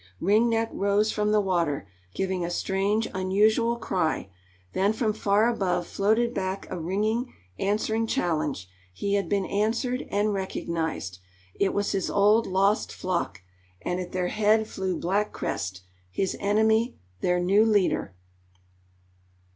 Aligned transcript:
Ring 0.19 0.49
Neck 0.49 0.69
rose 0.73 1.11
from 1.11 1.31
the 1.31 1.39
water, 1.39 1.87
giving 2.15 2.43
a 2.43 2.49
strange, 2.49 3.07
unusual 3.13 3.75
cry, 3.75 4.31
then 4.73 4.93
from 4.93 5.13
far 5.13 5.47
above 5.47 5.85
floated 5.85 6.33
back 6.33 6.65
a 6.71 6.79
ringing, 6.79 7.31
answering 7.59 8.07
challenge; 8.07 8.67
he 8.91 9.13
had 9.13 9.29
been 9.29 9.45
answered, 9.45 10.07
and 10.09 10.33
recognized. 10.33 11.19
It 11.53 11.75
was 11.75 11.91
his 11.91 12.09
old, 12.09 12.47
lost 12.47 12.91
flock, 12.91 13.43
and 13.83 13.99
at 13.99 14.11
their 14.11 14.29
head 14.29 14.67
flew 14.67 14.97
Black 14.97 15.31
Crest, 15.33 15.83
his 16.09 16.35
enemy, 16.39 16.97
their 17.19 17.39
new 17.39 17.63
leader. 17.63 18.15